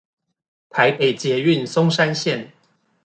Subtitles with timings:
[0.71, 2.49] 臺北捷運松山線